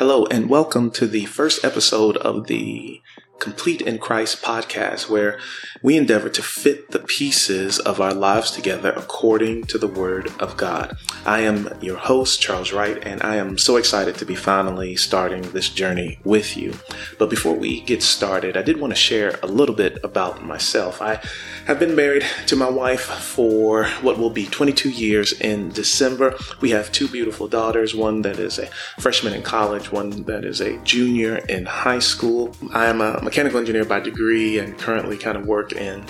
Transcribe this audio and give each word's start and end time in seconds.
Hello, 0.00 0.24
and 0.30 0.48
welcome 0.48 0.90
to 0.92 1.06
the 1.06 1.26
first 1.26 1.62
episode 1.62 2.16
of 2.16 2.46
the 2.46 3.02
Complete 3.40 3.80
in 3.80 3.98
Christ 3.98 4.42
podcast, 4.42 5.08
where 5.08 5.38
we 5.82 5.96
endeavor 5.96 6.28
to 6.28 6.42
fit 6.42 6.90
the 6.90 6.98
pieces 6.98 7.78
of 7.78 7.98
our 7.98 8.12
lives 8.12 8.50
together 8.50 8.92
according 8.94 9.64
to 9.64 9.78
the 9.78 9.86
Word 9.86 10.30
of 10.38 10.58
God. 10.58 10.94
I 11.24 11.40
am 11.40 11.72
your 11.80 11.96
host, 11.96 12.42
Charles 12.42 12.70
Wright, 12.70 13.02
and 13.02 13.22
I 13.22 13.36
am 13.36 13.56
so 13.56 13.76
excited 13.76 14.16
to 14.16 14.26
be 14.26 14.34
finally 14.34 14.94
starting 14.94 15.40
this 15.52 15.70
journey 15.70 16.18
with 16.22 16.54
you. 16.54 16.74
But 17.18 17.30
before 17.30 17.54
we 17.54 17.80
get 17.80 18.02
started, 18.02 18.58
I 18.58 18.62
did 18.62 18.78
want 18.78 18.92
to 18.92 18.98
share 18.98 19.38
a 19.42 19.46
little 19.46 19.74
bit 19.74 19.98
about 20.04 20.44
myself. 20.44 21.00
I 21.00 21.22
have 21.66 21.78
been 21.78 21.96
married 21.96 22.26
to 22.46 22.56
my 22.56 22.68
wife 22.68 23.04
for 23.04 23.86
what 24.02 24.18
will 24.18 24.30
be 24.30 24.46
22 24.46 24.90
years 24.90 25.32
in 25.40 25.70
December. 25.70 26.36
We 26.60 26.70
have 26.70 26.92
two 26.92 27.08
beautiful 27.08 27.48
daughters, 27.48 27.94
one 27.94 28.20
that 28.22 28.38
is 28.38 28.58
a 28.58 28.66
freshman 28.98 29.32
in 29.32 29.42
college, 29.42 29.90
one 29.90 30.24
that 30.24 30.44
is 30.44 30.60
a 30.60 30.76
junior 30.84 31.36
in 31.48 31.64
high 31.64 32.00
school. 32.00 32.54
I 32.74 32.86
am 32.86 33.00
a 33.00 33.29
mechanical 33.30 33.60
engineer 33.60 33.84
by 33.84 34.00
degree 34.00 34.58
and 34.58 34.76
currently 34.76 35.16
kind 35.16 35.36
of 35.36 35.46
work 35.46 35.70
in 35.72 36.04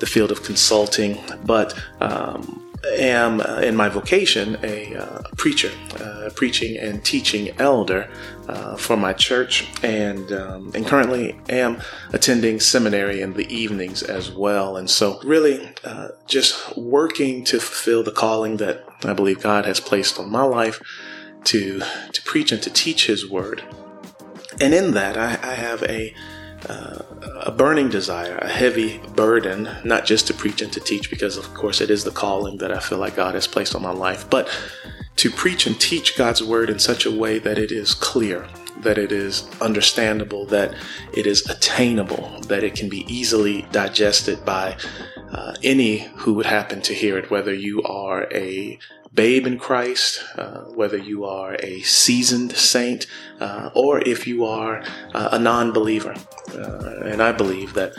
the 0.00 0.06
field 0.06 0.32
of 0.32 0.42
consulting, 0.42 1.16
but 1.44 1.72
um, 2.00 2.60
am 2.98 3.40
uh, 3.40 3.60
in 3.60 3.76
my 3.76 3.88
vocation 3.88 4.58
a 4.64 4.96
uh, 4.96 5.22
preacher, 5.36 5.70
uh, 6.00 6.30
preaching 6.34 6.76
and 6.76 7.04
teaching 7.04 7.54
elder 7.60 8.10
uh, 8.48 8.74
for 8.76 8.96
my 8.96 9.12
church, 9.12 9.68
and 9.84 10.32
um, 10.32 10.72
and 10.74 10.84
currently 10.84 11.38
am 11.48 11.80
attending 12.12 12.58
seminary 12.58 13.20
in 13.20 13.34
the 13.34 13.46
evenings 13.54 14.02
as 14.02 14.32
well. 14.32 14.76
And 14.76 14.90
so, 14.90 15.20
really, 15.22 15.70
uh, 15.84 16.08
just 16.26 16.76
working 16.76 17.44
to 17.44 17.60
fulfill 17.60 18.02
the 18.02 18.10
calling 18.10 18.56
that 18.56 18.84
I 19.04 19.12
believe 19.12 19.40
God 19.40 19.64
has 19.64 19.78
placed 19.78 20.18
on 20.18 20.28
my 20.28 20.42
life 20.42 20.80
to 21.44 21.82
to 22.12 22.22
preach 22.22 22.50
and 22.50 22.60
to 22.64 22.70
teach 22.70 23.06
His 23.06 23.30
Word. 23.30 23.62
And 24.60 24.72
in 24.72 24.92
that, 24.92 25.16
I, 25.16 25.38
I 25.42 25.54
have 25.54 25.82
a 25.84 26.14
uh, 26.68 26.98
a 27.42 27.50
burning 27.50 27.88
desire, 27.88 28.38
a 28.38 28.48
heavy 28.48 28.98
burden, 29.14 29.68
not 29.84 30.04
just 30.04 30.26
to 30.26 30.34
preach 30.34 30.62
and 30.62 30.72
to 30.72 30.80
teach, 30.80 31.10
because 31.10 31.36
of 31.36 31.52
course 31.54 31.80
it 31.80 31.90
is 31.90 32.04
the 32.04 32.10
calling 32.10 32.58
that 32.58 32.72
I 32.72 32.78
feel 32.78 32.98
like 32.98 33.16
God 33.16 33.34
has 33.34 33.46
placed 33.46 33.74
on 33.74 33.82
my 33.82 33.92
life, 33.92 34.28
but 34.30 34.48
to 35.16 35.30
preach 35.30 35.66
and 35.66 35.80
teach 35.80 36.16
God's 36.16 36.42
word 36.42 36.70
in 36.70 36.78
such 36.78 37.06
a 37.06 37.10
way 37.10 37.38
that 37.38 37.58
it 37.58 37.70
is 37.70 37.94
clear, 37.94 38.46
that 38.78 38.98
it 38.98 39.12
is 39.12 39.48
understandable, 39.60 40.44
that 40.46 40.74
it 41.12 41.26
is 41.26 41.48
attainable, 41.48 42.40
that 42.48 42.64
it 42.64 42.74
can 42.74 42.88
be 42.88 43.06
easily 43.12 43.62
digested 43.70 44.44
by 44.44 44.76
uh, 45.32 45.54
any 45.62 45.98
who 46.16 46.34
would 46.34 46.46
happen 46.46 46.80
to 46.82 46.94
hear 46.94 47.18
it, 47.18 47.30
whether 47.30 47.54
you 47.54 47.82
are 47.82 48.28
a 48.32 48.78
babe 49.14 49.46
in 49.46 49.58
Christ, 49.58 50.22
uh, 50.36 50.62
whether 50.74 50.96
you 50.96 51.24
are 51.24 51.56
a 51.60 51.80
seasoned 51.82 52.52
saint, 52.52 53.06
uh, 53.40 53.70
or 53.74 54.00
if 54.00 54.26
you 54.26 54.44
are 54.44 54.82
uh, 55.14 55.30
a 55.32 55.38
non 55.38 55.72
believer. 55.72 56.14
Uh, 56.52 57.00
and 57.04 57.22
I 57.22 57.32
believe 57.32 57.74
that 57.74 57.94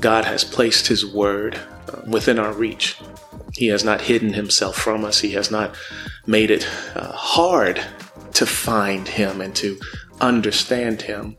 God 0.00 0.24
has 0.24 0.44
placed 0.44 0.88
His 0.88 1.06
word 1.06 1.58
uh, 1.88 2.02
within 2.06 2.38
our 2.38 2.52
reach. 2.52 2.98
He 3.54 3.68
has 3.68 3.84
not 3.84 4.02
hidden 4.02 4.34
Himself 4.34 4.76
from 4.76 5.04
us, 5.04 5.20
He 5.20 5.32
has 5.32 5.50
not 5.50 5.76
made 6.26 6.50
it 6.50 6.64
hard 6.94 7.80
to 8.34 8.44
find 8.44 9.06
Him 9.08 9.40
and 9.40 9.54
to 9.56 9.78
understand 10.20 11.02
Him. 11.02 11.36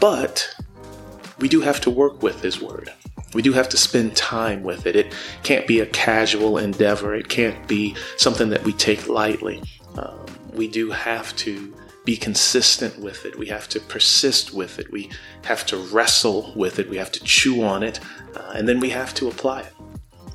But 0.00 0.54
we 1.38 1.48
do 1.48 1.60
have 1.60 1.80
to 1.82 1.90
work 1.90 2.22
with 2.22 2.42
His 2.42 2.60
word. 2.60 2.92
We 3.34 3.42
do 3.42 3.52
have 3.52 3.68
to 3.70 3.76
spend 3.76 4.16
time 4.16 4.62
with 4.62 4.86
it. 4.86 4.96
It 4.96 5.14
can't 5.42 5.66
be 5.66 5.80
a 5.80 5.86
casual 5.86 6.58
endeavor. 6.58 7.14
It 7.14 7.28
can't 7.28 7.66
be 7.66 7.96
something 8.16 8.50
that 8.50 8.64
we 8.64 8.72
take 8.72 9.08
lightly. 9.08 9.62
Um, 9.96 10.24
we 10.52 10.68
do 10.68 10.90
have 10.90 11.34
to 11.36 11.74
be 12.04 12.16
consistent 12.16 12.98
with 12.98 13.24
it. 13.24 13.38
We 13.38 13.46
have 13.46 13.68
to 13.70 13.80
persist 13.80 14.52
with 14.52 14.78
it. 14.78 14.92
We 14.92 15.10
have 15.44 15.64
to 15.66 15.76
wrestle 15.76 16.52
with 16.54 16.78
it. 16.78 16.88
We 16.88 16.98
have 16.98 17.12
to 17.12 17.24
chew 17.24 17.62
on 17.62 17.82
it. 17.82 17.98
Uh, 18.36 18.52
and 18.54 18.68
then 18.68 18.78
we 18.78 18.90
have 18.90 19.14
to 19.14 19.28
apply 19.28 19.62
it 19.62 19.72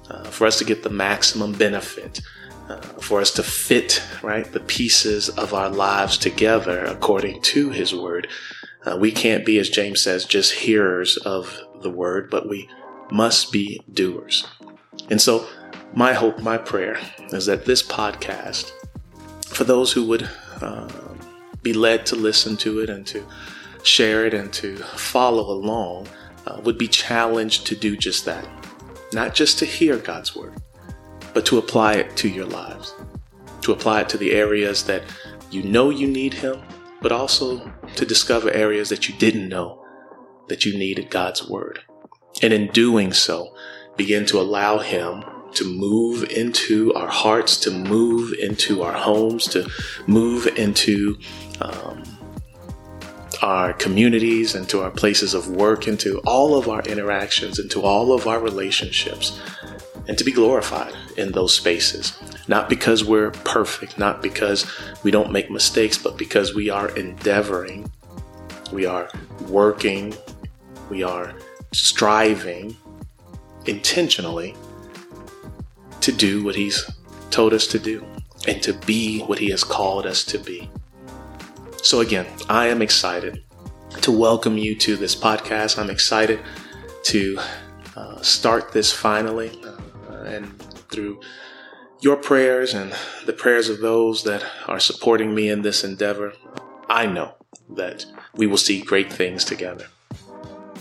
uh, 0.10 0.24
for 0.26 0.48
us 0.48 0.58
to 0.58 0.66
get 0.66 0.84
the 0.84 0.90
maximum 0.90 1.54
benefit. 1.54 2.22
Uh, 2.68 2.80
for 3.00 3.20
us 3.20 3.32
to 3.32 3.42
fit 3.42 4.04
right 4.22 4.52
the 4.52 4.60
pieces 4.60 5.28
of 5.28 5.56
our 5.56 5.70
lives 5.72 6.20
together 6.20 6.86
according 6.86 7.42
to 7.42 7.72
his 7.72 7.96
word 7.96 8.28
uh, 8.86 8.96
we 8.96 9.12
can't 9.12 9.44
be 9.44 9.58
as 9.58 9.72
james 9.72 10.04
says 10.04 10.24
just 10.24 10.54
hearers 10.54 11.18
of 11.18 11.60
the 11.82 11.90
word 11.90 12.30
but 12.30 12.48
we 12.48 12.70
must 13.12 13.52
be 13.52 13.82
doers. 13.94 14.46
And 15.10 15.22
so, 15.22 15.48
my 15.94 16.14
hope, 16.14 16.40
my 16.40 16.58
prayer 16.58 17.00
is 17.32 17.46
that 17.48 17.66
this 17.66 17.82
podcast, 17.82 18.72
for 19.48 19.64
those 19.64 19.92
who 19.92 20.06
would 20.06 20.30
uh, 20.62 20.88
be 21.64 21.74
led 21.74 22.06
to 22.08 22.16
listen 22.16 22.56
to 22.58 22.80
it 22.80 22.90
and 22.90 23.06
to 23.08 23.26
share 23.84 24.26
it 24.26 24.34
and 24.34 24.52
to 24.54 24.78
follow 24.78 25.52
along, 25.52 26.08
uh, 26.46 26.60
would 26.64 26.78
be 26.78 26.88
challenged 26.88 27.66
to 27.68 27.76
do 27.76 27.98
just 27.98 28.26
that. 28.26 28.48
Not 29.14 29.34
just 29.34 29.58
to 29.60 29.66
hear 29.66 29.98
God's 29.98 30.36
word, 30.36 30.62
but 31.34 31.46
to 31.48 31.58
apply 31.58 31.94
it 31.94 32.16
to 32.18 32.30
your 32.30 32.46
lives, 32.46 32.94
to 33.62 33.72
apply 33.72 34.02
it 34.02 34.10
to 34.10 34.18
the 34.18 34.32
areas 34.32 34.84
that 34.84 35.04
you 35.50 35.64
know 35.64 35.90
you 35.90 36.08
need 36.08 36.34
Him, 36.34 36.62
but 37.02 37.12
also 37.12 37.72
to 37.96 38.06
discover 38.06 38.52
areas 38.52 38.90
that 38.90 39.10
you 39.10 39.16
didn't 39.16 39.50
know 39.50 39.84
that 40.48 40.66
you 40.66 40.78
needed 40.78 41.10
God's 41.10 41.48
word. 41.48 41.80
And 42.42 42.54
in 42.54 42.68
doing 42.68 43.14
so, 43.14 43.54
begin 43.98 44.26
to 44.28 44.40
allow 44.40 44.80
Him 44.80 45.24
to 45.54 45.66
move 45.66 46.24
into 46.30 46.94
our 46.94 47.08
hearts, 47.08 47.58
to 47.58 47.72
move 47.72 48.34
into 48.40 48.84
our 48.84 48.94
homes, 48.94 49.46
to 49.48 49.70
move 50.08 50.48
into 50.58 51.18
um, 51.62 52.04
our 53.42 53.74
communities, 53.74 54.56
into 54.56 54.82
our 54.82 54.92
places 54.92 55.34
of 55.34 55.48
work, 55.48 55.88
into 55.88 56.20
all 56.20 56.58
of 56.58 56.68
our 56.68 56.82
interactions, 56.82 57.60
into 57.60 57.82
all 57.82 58.14
of 58.14 58.28
our 58.28 58.40
relationships, 58.40 59.40
and 60.08 60.18
to 60.18 60.24
be 60.24 60.32
glorified 60.32 60.94
in 61.18 61.32
those 61.32 61.56
spaces. 61.56 62.18
Not 62.48 62.70
because 62.70 63.04
we're 63.04 63.32
perfect, 63.32 63.98
not 63.98 64.22
because 64.22 64.66
we 65.04 65.12
don't 65.12 65.32
make 65.32 65.52
mistakes, 65.52 65.98
but 65.98 66.18
because 66.18 66.56
we 66.56 66.70
are 66.70 66.90
endeavoring, 66.98 67.90
we 68.72 68.86
are 68.86 69.10
working, 69.48 70.16
we 70.90 71.04
are 71.04 71.34
striving 71.72 72.76
intentionally 73.66 74.56
to 76.02 76.12
do 76.12 76.44
what 76.44 76.56
He's 76.56 76.90
told 77.30 77.54
us 77.54 77.68
to 77.68 77.80
do 77.80 78.06
and 78.48 78.62
to 78.64 78.74
be 78.74 79.22
what 79.22 79.40
He 79.40 79.50
has 79.52 79.64
called 79.64 80.06
us 80.06 80.24
to 80.26 80.40
be. 80.40 80.70
So, 81.82 82.02
again, 82.02 82.26
I 82.50 82.68
am 82.68 82.82
excited 82.82 83.44
to 84.02 84.12
welcome 84.12 84.58
you 84.58 84.76
to 84.76 84.96
this 84.96 85.16
podcast. 85.16 85.78
I'm 85.78 85.90
excited 85.90 86.40
to 87.04 87.40
uh, 87.96 88.22
start 88.22 88.72
this 88.72 88.92
finally 88.92 89.60
uh, 90.10 90.24
and 90.24 90.62
through 90.90 91.20
your 92.02 92.16
prayers 92.16 92.74
and 92.74 92.94
the 93.26 93.34
prayers 93.34 93.70
of 93.70 93.80
those 93.80 94.24
that 94.24 94.44
are 94.68 94.80
supporting 94.80 95.36
me 95.36 95.50
in 95.50 95.62
this 95.62 95.84
endeavor. 95.84 96.34
I 96.90 97.06
know 97.06 97.36
that 97.70 98.06
we 98.36 98.48
will 98.48 98.58
see 98.58 98.82
great 98.82 99.12
things 99.12 99.44
together. 99.44 99.88